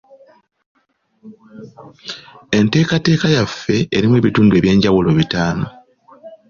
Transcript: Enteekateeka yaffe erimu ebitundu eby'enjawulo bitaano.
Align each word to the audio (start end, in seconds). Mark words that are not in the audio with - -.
Enteekateeka 2.57 3.27
yaffe 3.35 3.75
erimu 3.97 4.15
ebitundu 4.17 4.53
eby'enjawulo 4.55 5.09
bitaano. 5.17 5.65